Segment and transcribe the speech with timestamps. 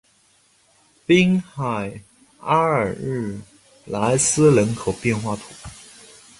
[1.05, 2.01] 滨海
[2.39, 3.37] 阿尔日
[3.85, 5.69] 莱斯人口变化图示